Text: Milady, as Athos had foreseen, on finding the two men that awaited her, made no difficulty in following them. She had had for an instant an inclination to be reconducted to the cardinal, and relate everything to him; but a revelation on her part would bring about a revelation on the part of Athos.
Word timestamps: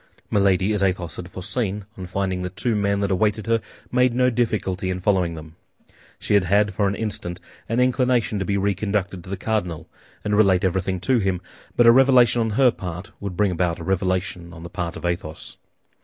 Milady, 0.31 0.73
as 0.73 0.81
Athos 0.81 1.17
had 1.17 1.29
foreseen, 1.29 1.85
on 1.95 2.07
finding 2.07 2.41
the 2.41 2.49
two 2.49 2.73
men 2.75 3.01
that 3.01 3.11
awaited 3.11 3.45
her, 3.45 3.61
made 3.91 4.15
no 4.15 4.31
difficulty 4.31 4.89
in 4.89 4.99
following 4.99 5.35
them. 5.35 5.55
She 6.17 6.33
had 6.33 6.45
had 6.45 6.73
for 6.73 6.87
an 6.87 6.95
instant 6.95 7.39
an 7.69 7.79
inclination 7.79 8.39
to 8.39 8.45
be 8.45 8.55
reconducted 8.57 9.21
to 9.23 9.29
the 9.29 9.37
cardinal, 9.37 9.87
and 10.23 10.35
relate 10.35 10.63
everything 10.65 10.99
to 11.01 11.19
him; 11.19 11.39
but 11.75 11.85
a 11.85 11.91
revelation 11.91 12.41
on 12.41 12.49
her 12.57 12.71
part 12.71 13.11
would 13.19 13.37
bring 13.37 13.51
about 13.51 13.77
a 13.77 13.83
revelation 13.83 14.53
on 14.53 14.63
the 14.63 14.69
part 14.71 14.97
of 14.97 15.05
Athos. 15.05 15.57